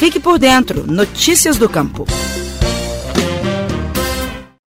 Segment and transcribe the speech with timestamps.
[0.00, 0.90] Fique por dentro.
[0.90, 2.06] Notícias do Campo.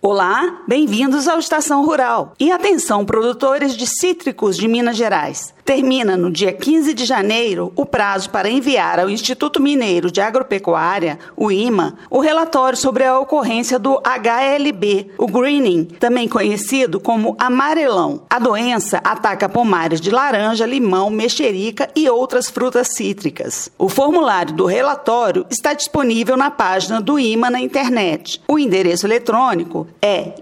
[0.00, 2.34] Olá, bem-vindos ao Estação Rural.
[2.38, 5.52] E atenção, produtores de cítricos de Minas Gerais.
[5.68, 11.18] Termina no dia 15 de janeiro o prazo para enviar ao Instituto Mineiro de Agropecuária,
[11.36, 18.22] o IMA, o relatório sobre a ocorrência do HLB, o greening, também conhecido como amarelão.
[18.30, 23.70] A doença ataca pomares de laranja, limão, mexerica e outras frutas cítricas.
[23.76, 28.40] O formulário do relatório está disponível na página do IMA na internet.
[28.48, 30.32] O endereço eletrônico é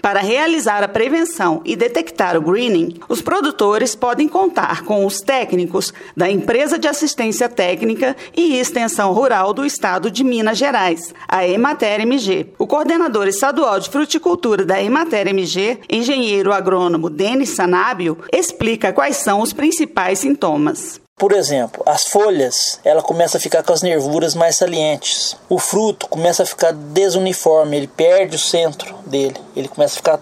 [0.00, 5.92] Para realizar a prevenção e detectar o greening, os produtores podem contar com os técnicos
[6.16, 12.00] da Empresa de Assistência Técnica e Extensão Rural do Estado de Minas Gerais, a Emater
[12.00, 12.54] MG.
[12.58, 19.40] O coordenador estadual de fruticultura da Emater MG, engenheiro agrônomo Denis Sanábio, explica quais são
[19.40, 21.00] os principais sintomas.
[21.18, 25.36] Por exemplo, as folhas, ela começa a ficar com as nervuras mais salientes.
[25.48, 30.20] O fruto começa a ficar desuniforme, ele perde o centro dele, ele começa a ficar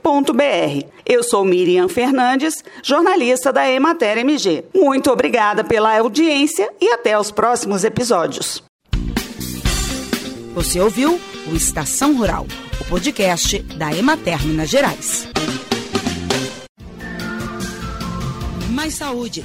[1.06, 4.64] eu sou Miriam Fernandes, jornalista da Emater MG.
[4.74, 8.64] Muito obrigada pela audiência e até os próximos episódios.
[10.54, 12.48] Você ouviu o Estação Rural,
[12.80, 15.28] o podcast da Emater Minas Gerais.
[18.70, 19.44] Mais saúde.